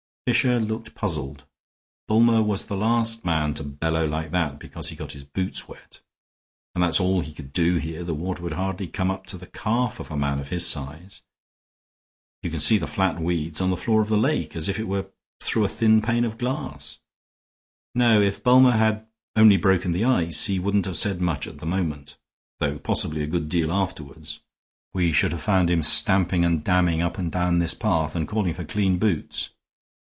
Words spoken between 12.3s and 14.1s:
You can see the flat weeds on the floor of